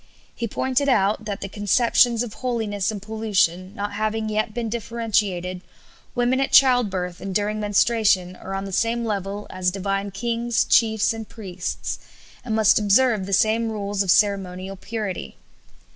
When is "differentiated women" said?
4.67-6.39